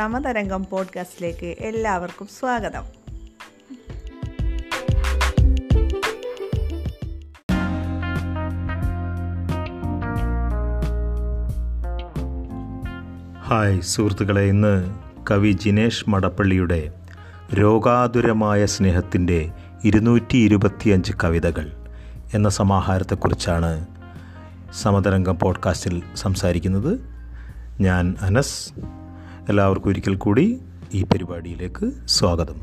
[0.00, 2.82] സമതരംഗം പോഡ്കാസ്റ്റിലേക്ക് എല്ലാവർക്കും സ്വാഗതം.
[13.44, 14.94] ഹായ് സുഹൃത്തുക്കളെ ഇന്ന്
[15.30, 16.92] കവി ജിനേഷ് മടപ്പള്ളിയുടെ
[17.54, 19.52] രോഗാതുരമായ സ്നേഹത്തിന്റെ
[19.84, 21.72] ഇരുന്നൂറ്റി ഇരുപത്തിയഞ്ച് കവിതകൾ
[22.34, 23.86] എന്ന സമാഹാരത്തെക്കുറിച്ചാണ്
[24.82, 27.00] സമതരംഗം പോഡ്കാസ്റ്റിൽ സംസാരിക്കുന്നത്.
[27.80, 28.72] ഞാൻ അനസ്
[29.50, 30.60] എല്ലാവർക്കും ഒരിക്കൽ കൂടി
[30.92, 32.54] ഈ പരിപാടിയിലേക്ക് സ്വാഗതം.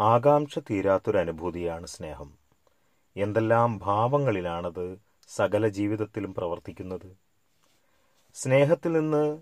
[0.00, 2.32] ആകാംക്ഷ തീരാത്തൊരനുഭൂതിയാണ് സ്നേഹം.
[3.16, 7.16] എന്തെല്ലാം ഭാവങ്ങളിലാണത് സകല ജീവിതത്തിലും പ്രവർത്തിക്കുന്നത്?
[8.34, 9.38] സ്നേഹത്തിൽ നിന്ന്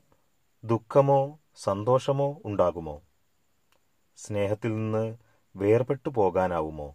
[0.65, 3.03] ദുഃഖമോ സന്തോഷമോ ഉണ്ടാകുമോ?
[4.17, 5.17] സ്നേഹത്തിൽ നിന്ന്
[5.57, 6.95] വേർപെട്ടു പോകാനാവുമോ?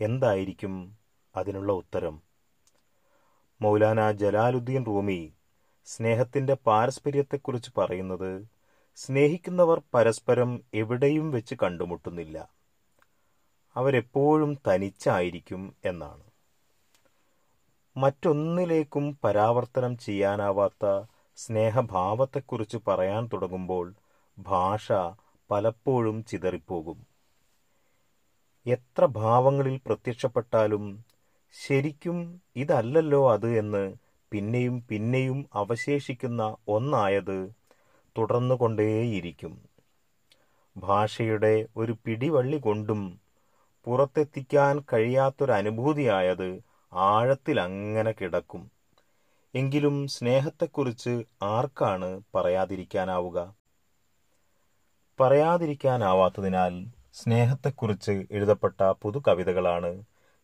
[0.00, 0.98] എന്തായിരിക്കും
[1.36, 2.23] അതിനുള്ള ഉത്തരം?
[3.64, 5.32] മൗലാന ജലാലുദ്ദീൻ റൂമി
[5.86, 8.46] സ്നേഹത്തിന്റെ പാരസ്പര്യത്തെക്കുറിച്ച് പറയുന്നത്
[8.96, 12.48] സ്നേഹിക്കുന്നവർ പരസ്പരം എവിടെയും വെച്ച് കണ്ടുമുട്ടുന്നില്ല.
[13.76, 16.22] അവരെപ്പോഴും തനിച്ചായിരിക്കും എന്നാണ്.
[17.96, 21.06] മറ്റൊന്നിലേക്കും പരാവർത്തനം ചെയ്യാനാവാത്ത
[21.36, 23.94] സ്നേഹഭാവത്തെക്കുറിച്ച് പറയാൻ തുടങ്ങുമ്പോൾ
[24.38, 24.92] ഭാഷ
[25.50, 27.06] പലപ്പോഴും ചിതറിപ്പോകും.
[28.66, 31.04] എത്ര ഭാവങ്ങളിൽ പ്രത്യക്ഷപ്പെട്ടാലും
[31.54, 32.18] ശരിക്കും
[32.56, 33.84] ഇതല്ലല്ലോ അത് എന്ന്
[34.32, 37.36] പിന്നെയും പിന്നെയും അവശേഷിക്കുന്ന ഒന്നായത്
[38.16, 39.54] തുടർന്നുകൊണ്ടേയിരിക്കും.
[40.76, 43.02] ഭാഷയുടെ ഒരു പിടിവള്ളി കൊണ്ടും
[43.86, 46.48] പുറത്തെത്തിക്കാൻ കഴിയാത്തൊരനുഭൂതിയായത്
[46.92, 48.62] ആഴത്തിലങ്ങനെ കിടക്കും.
[49.54, 53.38] എങ്കിലും സ്നേഹത്തെക്കുറിച്ച് ആർക്കാണ് പറയാതിരിക്കാനാവുക?
[55.18, 56.74] പറയാതിരിക്കാനാവാത്തതിനാൽ
[57.12, 59.90] സ്നേഹത്തെക്കുറിച്ച് എഴുതപ്പെട്ട പുതുകവിതകളാണ്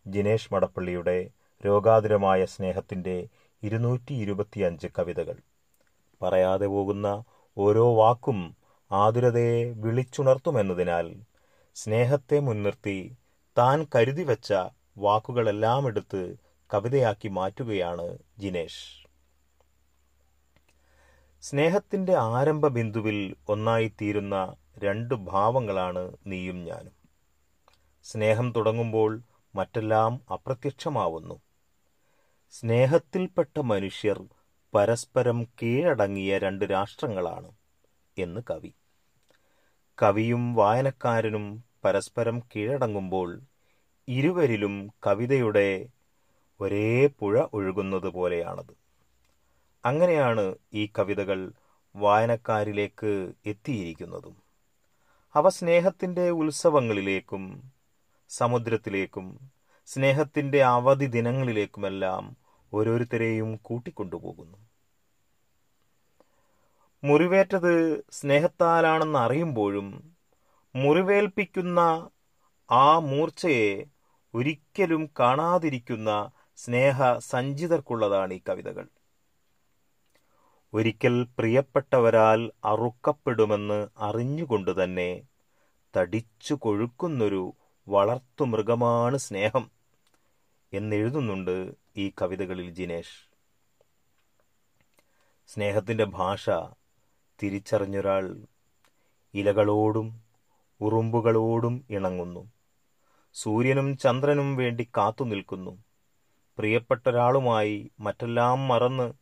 [0.07, 1.31] ജിനേഷ് മടപ്പള്ളിയുടെ
[1.67, 3.29] രോഗാതുരമായ സ്നേഹത്തിന്റെ
[3.63, 5.37] ഇരുന്നൂറ്റി ഇരുപത്തിയഞ്ച് കവിതകൾ.
[6.23, 7.25] പറയാതെ പോകുന്ന
[7.57, 8.57] ഓരോ വാക്കും
[8.91, 11.07] ആതുരതയെ വിളിച്ചുണർത്തുമെന്നതിനാൽ
[11.77, 13.17] സ്നേഹത്തെ മുൻനിർത്തി
[13.57, 14.53] താൻ കരുതി വച്ച
[14.97, 16.37] വാക്കുകളെല്ലാം എടുത്ത്
[16.71, 18.83] കവിതയാക്കി മാറ്റുകയാണ് ജിനേഷ്.
[21.43, 23.19] സ്നേഹത്തിന്റെ ആരംഭ ബിന്ദുവിൽ
[23.49, 24.37] ഒന്നായിത്തീരുന്ന
[24.79, 26.93] രണ്ട് ഭാവങ്ങളാണ് നീയും ഞാനും.
[28.05, 29.11] സ്നേഹം തുടങ്ങുമ്പോൾ
[29.55, 31.41] മറ്റെല്ലാം അപ്രത്യക്ഷമാവുന്നു.
[32.51, 34.25] സ്നേഹത്തിൽപ്പെട്ട മനുഷ്യർ
[34.75, 37.53] പരസ്പരം കീഴടങ്ങിയ രണ്ട് രാഷ്ട്രങ്ങളാണ്
[38.19, 38.73] എന്ന് കവി.
[40.03, 43.41] കവിയും വായനക്കാരനും പരസ്പരം കീഴടങ്ങുമ്പോൾ
[44.09, 45.89] ഇരുവരിലും കവിതയുടെ
[46.61, 48.81] ഒരേ പുഴ ഒഴുകുന്നത് പോലെയാണത്.
[49.85, 51.53] അങ്ങനെയാണ് ഈ കവിതകൾ
[51.97, 54.37] വായനക്കാരിലേക്ക് എത്തിയിരിക്കുന്നതും.
[55.35, 57.73] അവ സ്നേഹത്തിന്റെ ഉത്സവങ്ങളിലേക്കും
[58.31, 59.27] സമുദ്രത്തിലേക്കും
[59.87, 62.37] സ്നേഹത്തിന്റെ അവധി ദിനങ്ങളിലേക്കുമെല്ലാം
[62.73, 64.59] ഓരോരുത്തരെയും കൂട്ടിക്കൊണ്ടുപോകുന്നു.
[67.03, 67.73] മുറിവേറ്റത്
[68.11, 69.89] സ്നേഹത്താലാണെന്ന് അറിയുമ്പോഴും
[70.75, 71.81] മുറിവേൽപ്പിക്കുന്ന
[72.71, 73.85] ആ മൂർച്ചയെ
[74.35, 76.11] ഒരിക്കലും കാണാതിരിക്കുന്ന
[76.57, 78.87] സ്നേഹ സഞ്ചിതർക്കുള്ളതാണ് ഈ കവിതകൾ.
[80.73, 85.11] ഒരിക്കൽ പ്രിയപ്പെട്ടവരാൽ അറുക്കപ്പെടുമെന്ന് അറിഞ്ഞുകൊണ്ട് തന്നെ
[85.97, 87.43] തടിച്ചു കൊഴുക്കുന്നൊരു
[87.91, 89.71] വളർത്തുമൃഗമാണ് സ്നേഹം
[90.73, 93.31] എന്നെഴുതുന്നുണ്ട് ഈ കവിതകളിൽ ജിനേഷ്.
[95.49, 96.51] സ്നേഹത്തിന്റെ ഭാഷ
[97.43, 98.25] തിരിച്ചറിഞ്ഞൊരാൾ
[99.35, 100.21] ഇലകളോടും
[100.81, 102.51] ഉറുമ്പുകളോടും ഇണങ്ങുന്നു.
[103.35, 105.85] സൂര്യനും ചന്ദ്രനും വേണ്ടി കാത്തു നിൽക്കുന്നു.
[106.59, 109.13] പ്രിയപ്പെട്ട ഒരാളുമായി മറ്റെല്ലാം മറന്ന്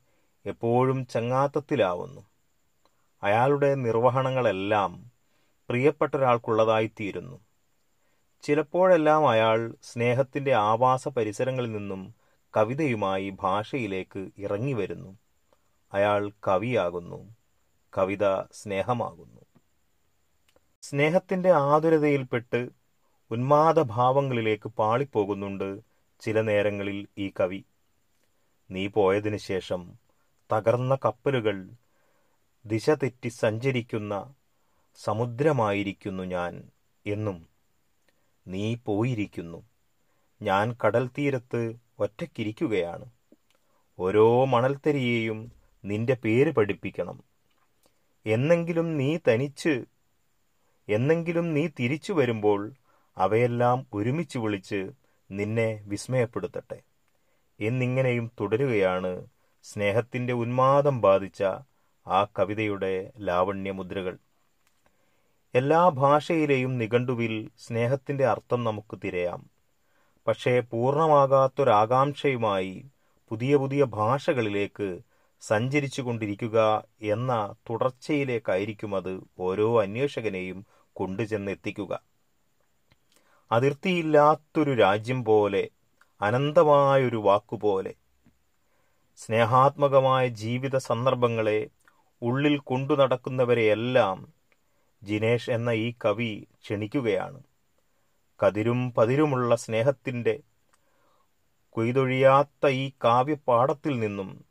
[0.47, 2.23] എപ്പോഴും ചങ്ങാത്തത്തിലാവുന്നു.
[3.23, 4.93] അയാളുടെ നിർവഹണങ്ങളെല്ലാം
[5.69, 7.48] പ്രിയപ്പെട്ട ഒരാൾക്കുള്ളതായിത്തീരുന്നു
[8.43, 12.15] ചിലപ്പോഴെല്ലാം അയാൾ സ്നേഹത്തിന്റെ ആവാസ പരിസരങ്ങളിൽ നിന്നും
[12.57, 15.11] കവിതയുമായി ഭാഷയിലേക്ക് ഇറങ്ങി വരുന്നു
[15.93, 17.37] അയാൾ കവിയാകുന്നു.
[17.99, 19.41] കവിത സ്നേഹമാകുന്നു.
[20.83, 22.69] സ്നേഹത്തിന്റെ ആതുരതയിൽപ്പെട്ട്
[23.31, 25.69] ഉന്മാദഭാവങ്ങളിലേക്ക് പാളിപ്പോകുന്നുണ്ട്
[26.21, 27.65] ചില നേരങ്ങളിൽ ഈ കവി.
[28.71, 29.83] നീ പോയതിനു ശേഷം
[30.53, 31.57] തകർന്ന കപ്പലുകൾ
[32.65, 34.35] ദിശ തെറ്റി സഞ്ചരിക്കുന്ന
[34.99, 36.55] സമുദ്രമായിരിക്കുന്നു ഞാൻ
[37.07, 37.39] എന്നും
[38.49, 39.65] നീ പോയിരിക്കുന്നു.
[40.43, 43.05] ഞാൻ കടൽ തീരത്ത് ഒറ്റയ്ക്കിരിക്കുകയാണ്.
[43.99, 45.53] ഓരോ മണൽത്തരിയെയും
[45.85, 47.23] നിന്റെ പേര് പഠിപ്പിക്കണം.
[48.27, 49.85] എന്നെങ്കിലും നീ തനിച്ച്
[50.89, 52.73] എന്നെങ്കിലും നീ തിരിച്ചു വരുമ്പോൾ
[53.17, 54.91] അവയെല്ലാം ഒരുമിച്ച് വിളിച്ച്
[55.31, 56.81] നിന്നെ വിസ്മയപ്പെടുത്തട്ടെ.
[57.61, 59.27] എന്നിങ്ങനെയും തുടരുകയാണ്
[59.63, 61.43] സ്നേഹത്തിന്റെ ഉന്മാദം ബാധിച്ച
[62.07, 64.19] ആ കവിതയുടെ ലാവണ്യമുദ്രകൾ.
[65.55, 69.51] എല്ലാ ഭാഷയിലെയും നിഘണ്ടുവിൽ സ്നേഹത്തിന്റെ അർത്ഥം നമുക്ക് തിരയാം.
[70.27, 72.85] പക്ഷേ പൂർണമാകാത്തൊരാകാംക്ഷയുമായി
[73.29, 74.99] പുതിയ പുതിയ ഭാഷകളിലേക്ക്
[75.41, 82.03] സഞ്ചരിച്ചു കൊണ്ടിരിക്കുക എന്ന തുടർച്ചയിലേക്കായിരിക്കും അത് ഓരോ അന്വേഷകനെയും കൊണ്ടുചെന്നെത്തിക്കുക.
[83.53, 85.69] അതിർത്തിയില്ലാത്തൊരു രാജ്യം പോലെ
[86.21, 87.95] അനന്തമായൊരു വാക്കുപോലെ
[89.17, 91.69] സ്നേഹാത്മകമായ ജീവിത സന്ദർഭങ്ങളെ
[92.23, 94.38] ഉള്ളിൽ കൊണ്ടു നടക്കുന്നവരെയെല്ലാം
[95.03, 97.43] ജിനേഷ് എന്ന ഈ കവി ക്ഷണിക്കുകയാണ്.
[98.47, 100.41] കതിരും പതിരുമുള്ള സ്നേഹത്തിന്റെ
[101.71, 104.45] കൊയ്തൊഴിയാത്ത ഈ കാവ്യപാഠത്തിൽ നിന്നും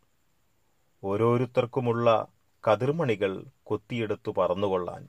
[1.04, 2.28] ഓരോരുത്തർക്കുമുള്ള
[2.72, 5.08] കതിർമണികൾ കൊത്തിയെടുത്തു പറന്നുകൊള്ളാൻ.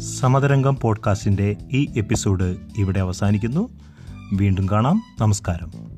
[0.00, 3.68] സമതരംഗം പോഡ്കാസ്റ്റിന്റെ ഈ എപ്പിസോഡ് ഇവിടെ അവസാനിക്കുന്നു.
[4.32, 5.02] വീണ്ടും കാണാം.
[5.20, 5.91] നമസ്കാരം.